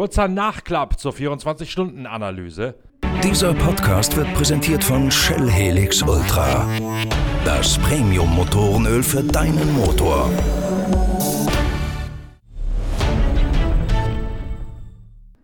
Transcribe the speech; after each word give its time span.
Kurzer 0.00 0.28
Nachklapp 0.28 0.98
zur 0.98 1.12
24-Stunden-Analyse. 1.12 2.74
Dieser 3.22 3.52
Podcast 3.52 4.16
wird 4.16 4.32
präsentiert 4.32 4.82
von 4.82 5.10
Shell 5.10 5.50
Helix 5.50 6.00
Ultra. 6.00 6.66
Das 7.44 7.76
Premium-Motorenöl 7.76 9.02
für 9.02 9.22
deinen 9.22 9.74
Motor. 9.74 10.30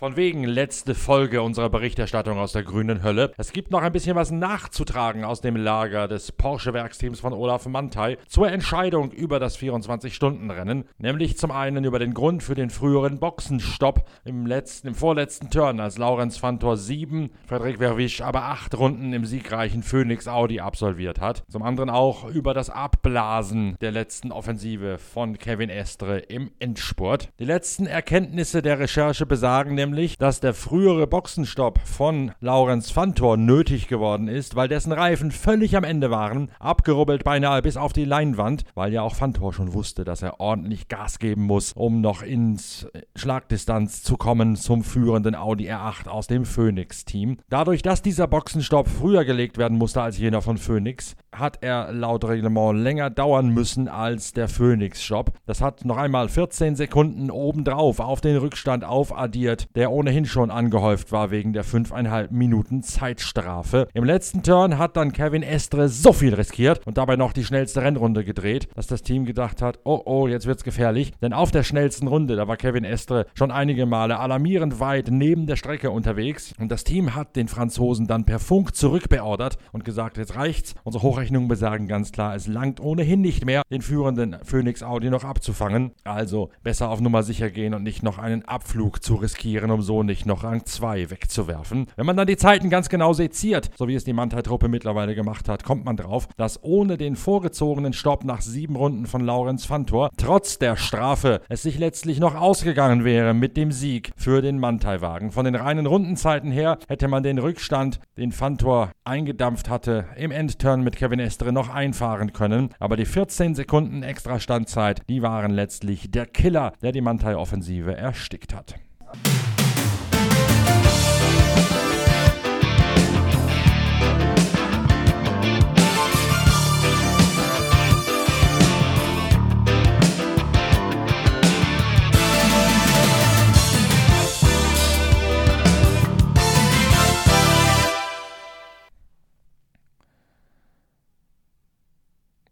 Von 0.00 0.16
wegen 0.16 0.44
letzte 0.44 0.94
Folge 0.94 1.42
unserer 1.42 1.68
Berichterstattung 1.68 2.38
aus 2.38 2.52
der 2.52 2.62
grünen 2.62 3.02
Hölle. 3.02 3.34
Es 3.36 3.52
gibt 3.52 3.70
noch 3.70 3.82
ein 3.82 3.92
bisschen 3.92 4.16
was 4.16 4.30
nachzutragen 4.30 5.24
aus 5.24 5.42
dem 5.42 5.56
Lager 5.56 6.08
des 6.08 6.32
Porsche-Werksteams 6.32 7.20
von 7.20 7.34
Olaf 7.34 7.66
Mantei 7.66 8.16
zur 8.26 8.50
Entscheidung 8.50 9.10
über 9.10 9.38
das 9.38 9.58
24-Stunden-Rennen. 9.58 10.84
Nämlich 10.96 11.36
zum 11.36 11.50
einen 11.50 11.84
über 11.84 11.98
den 11.98 12.14
Grund 12.14 12.42
für 12.42 12.54
den 12.54 12.70
früheren 12.70 13.18
Boxenstopp 13.18 14.08
im 14.24 14.46
letzten, 14.46 14.88
im 14.88 14.94
vorletzten 14.94 15.50
Turn, 15.50 15.80
als 15.80 15.98
Laurenz 15.98 16.38
Fantor 16.38 16.78
7, 16.78 17.28
Frederik 17.46 17.76
Verwisch 17.76 18.22
aber 18.22 18.44
acht 18.44 18.78
Runden 18.78 19.12
im 19.12 19.26
siegreichen 19.26 19.82
Phoenix 19.82 20.26
Audi 20.26 20.60
absolviert 20.60 21.20
hat. 21.20 21.42
Zum 21.50 21.62
anderen 21.62 21.90
auch 21.90 22.24
über 22.24 22.54
das 22.54 22.70
Abblasen 22.70 23.76
der 23.82 23.90
letzten 23.90 24.32
Offensive 24.32 24.96
von 24.96 25.36
Kevin 25.36 25.68
Estre 25.68 26.20
im 26.20 26.52
Endspurt. 26.58 27.28
Die 27.38 27.44
letzten 27.44 27.84
Erkenntnisse 27.84 28.62
der 28.62 28.78
Recherche 28.78 29.26
besagen 29.26 29.74
nämlich, 29.74 29.89
nämlich, 29.90 30.18
dass 30.18 30.38
der 30.38 30.54
frühere 30.54 31.08
Boxenstopp 31.08 31.80
von 31.84 32.30
Laurenz 32.40 32.92
Fantor 32.92 33.36
nötig 33.36 33.88
geworden 33.88 34.28
ist, 34.28 34.54
weil 34.54 34.68
dessen 34.68 34.92
Reifen 34.92 35.32
völlig 35.32 35.76
am 35.76 35.82
Ende 35.82 36.12
waren, 36.12 36.52
abgerubbelt 36.60 37.24
beinahe 37.24 37.60
bis 37.60 37.76
auf 37.76 37.92
die 37.92 38.04
Leinwand, 38.04 38.62
weil 38.74 38.92
ja 38.92 39.02
auch 39.02 39.16
Fantor 39.16 39.52
schon 39.52 39.72
wusste, 39.72 40.04
dass 40.04 40.22
er 40.22 40.38
ordentlich 40.38 40.86
Gas 40.86 41.18
geben 41.18 41.42
muss, 41.42 41.72
um 41.72 42.00
noch 42.00 42.22
ins 42.22 42.86
Schlagdistanz 43.16 44.04
zu 44.04 44.16
kommen 44.16 44.54
zum 44.54 44.84
führenden 44.84 45.34
Audi 45.34 45.68
R8 45.68 46.06
aus 46.06 46.28
dem 46.28 46.44
Phoenix-Team. 46.44 47.38
Dadurch, 47.48 47.82
dass 47.82 48.00
dieser 48.00 48.28
Boxenstopp 48.28 48.86
früher 48.86 49.24
gelegt 49.24 49.58
werden 49.58 49.76
musste 49.76 50.02
als 50.02 50.18
jener 50.18 50.40
von 50.40 50.56
Phoenix, 50.56 51.16
hat 51.32 51.58
er 51.62 51.92
laut 51.92 52.24
Reglement 52.24 52.78
länger 52.78 53.10
dauern 53.10 53.48
müssen 53.48 53.88
als 53.88 54.32
der 54.32 54.48
Phoenix-Stopp. 54.48 55.32
Das 55.46 55.60
hat 55.60 55.84
noch 55.84 55.96
einmal 55.96 56.28
14 56.28 56.76
Sekunden 56.76 57.30
obendrauf 57.30 57.98
auf 57.98 58.20
den 58.20 58.36
Rückstand 58.36 58.84
aufaddiert, 58.84 59.68
der 59.80 59.92
ohnehin 59.92 60.26
schon 60.26 60.50
angehäuft 60.50 61.10
war 61.10 61.30
wegen 61.30 61.54
der 61.54 61.64
5,5 61.64 62.32
Minuten 62.32 62.82
Zeitstrafe. 62.82 63.88
Im 63.94 64.04
letzten 64.04 64.42
Turn 64.42 64.76
hat 64.76 64.94
dann 64.94 65.14
Kevin 65.14 65.42
Estre 65.42 65.88
so 65.88 66.12
viel 66.12 66.34
riskiert 66.34 66.86
und 66.86 66.98
dabei 66.98 67.16
noch 67.16 67.32
die 67.32 67.46
schnellste 67.46 67.80
Rennrunde 67.80 68.22
gedreht, 68.22 68.68
dass 68.74 68.88
das 68.88 69.00
Team 69.00 69.24
gedacht 69.24 69.62
hat, 69.62 69.78
oh 69.84 70.02
oh, 70.04 70.28
jetzt 70.28 70.44
wird's 70.44 70.64
gefährlich. 70.64 71.12
Denn 71.22 71.32
auf 71.32 71.50
der 71.50 71.62
schnellsten 71.62 72.08
Runde, 72.08 72.36
da 72.36 72.46
war 72.46 72.58
Kevin 72.58 72.84
Estre 72.84 73.24
schon 73.32 73.50
einige 73.50 73.86
Male 73.86 74.18
alarmierend 74.18 74.80
weit 74.80 75.08
neben 75.10 75.46
der 75.46 75.56
Strecke 75.56 75.90
unterwegs 75.90 76.52
und 76.58 76.70
das 76.70 76.84
Team 76.84 77.14
hat 77.14 77.34
den 77.34 77.48
Franzosen 77.48 78.06
dann 78.06 78.26
per 78.26 78.38
Funk 78.38 78.76
zurückbeordert 78.76 79.56
und 79.72 79.86
gesagt, 79.86 80.18
jetzt 80.18 80.36
reicht's. 80.36 80.74
Unsere 80.84 81.04
Hochrechnungen 81.04 81.48
besagen 81.48 81.88
ganz 81.88 82.12
klar, 82.12 82.34
es 82.34 82.46
langt 82.46 82.80
ohnehin 82.80 83.22
nicht 83.22 83.46
mehr, 83.46 83.62
den 83.70 83.80
führenden 83.80 84.36
Phoenix 84.44 84.82
Audi 84.82 85.08
noch 85.08 85.24
abzufangen. 85.24 85.92
Also 86.04 86.50
besser 86.62 86.90
auf 86.90 87.00
Nummer 87.00 87.22
sicher 87.22 87.48
gehen 87.48 87.72
und 87.72 87.82
nicht 87.82 88.02
noch 88.02 88.18
einen 88.18 88.44
Abflug 88.44 89.02
zu 89.02 89.14
riskieren 89.14 89.69
um 89.70 89.82
so 89.82 90.02
nicht 90.02 90.26
noch 90.26 90.44
Rang 90.44 90.64
2 90.64 91.10
wegzuwerfen. 91.10 91.86
Wenn 91.96 92.06
man 92.06 92.16
dann 92.16 92.26
die 92.26 92.36
Zeiten 92.36 92.70
ganz 92.70 92.88
genau 92.88 93.12
seziert, 93.12 93.70
so 93.76 93.88
wie 93.88 93.94
es 93.94 94.04
die 94.04 94.12
Mantei-Truppe 94.12 94.68
mittlerweile 94.68 95.14
gemacht 95.14 95.48
hat, 95.48 95.64
kommt 95.64 95.84
man 95.84 95.96
drauf, 95.96 96.28
dass 96.36 96.62
ohne 96.62 96.96
den 96.96 97.16
vorgezogenen 97.16 97.92
Stopp 97.92 98.24
nach 98.24 98.40
sieben 98.40 98.76
Runden 98.76 99.06
von 99.06 99.20
Laurenz 99.20 99.64
Fantor 99.64 100.10
trotz 100.16 100.58
der 100.58 100.76
Strafe 100.76 101.40
es 101.48 101.62
sich 101.62 101.78
letztlich 101.78 102.20
noch 102.20 102.34
ausgegangen 102.34 103.04
wäre 103.04 103.34
mit 103.34 103.56
dem 103.56 103.72
Sieg 103.72 104.12
für 104.16 104.42
den 104.42 104.58
Mantei-Wagen. 104.58 105.30
Von 105.30 105.44
den 105.44 105.54
reinen 105.54 105.86
Rundenzeiten 105.86 106.50
her 106.50 106.78
hätte 106.88 107.08
man 107.08 107.22
den 107.22 107.38
Rückstand, 107.38 108.00
den 108.16 108.32
Fantor 108.32 108.92
eingedampft 109.04 109.68
hatte, 109.68 110.06
im 110.16 110.30
Endturn 110.30 110.82
mit 110.82 110.96
Kevin 110.96 111.20
Estre 111.20 111.52
noch 111.52 111.68
einfahren 111.68 112.32
können. 112.32 112.70
Aber 112.78 112.96
die 112.96 113.06
14 113.06 113.54
Sekunden 113.54 114.02
extra 114.02 114.38
Standzeit, 114.40 115.02
die 115.08 115.22
waren 115.22 115.52
letztlich 115.52 116.10
der 116.10 116.26
Killer, 116.26 116.72
der 116.82 116.92
die 116.92 117.00
Mantei-Offensive 117.00 117.96
erstickt 117.96 118.54
hat. 118.54 118.74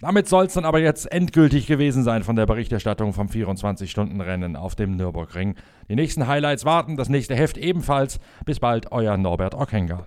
Damit 0.00 0.28
soll 0.28 0.44
es 0.44 0.52
dann 0.52 0.66
aber 0.66 0.78
jetzt 0.78 1.10
endgültig 1.10 1.66
gewesen 1.66 2.04
sein 2.04 2.22
von 2.22 2.36
der 2.36 2.44
Berichterstattung 2.44 3.14
vom 3.14 3.28
24-Stunden-Rennen 3.28 4.54
auf 4.54 4.74
dem 4.74 4.94
Nürburgring. 4.94 5.54
Die 5.88 5.94
nächsten 5.94 6.26
Highlights 6.26 6.66
warten, 6.66 6.96
das 6.96 7.08
nächste 7.08 7.34
Heft 7.34 7.56
ebenfalls. 7.56 8.20
Bis 8.44 8.60
bald, 8.60 8.92
euer 8.92 9.16
Norbert 9.16 9.54
Ockenger. 9.54 10.06